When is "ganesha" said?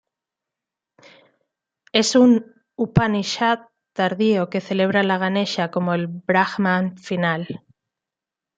5.19-5.69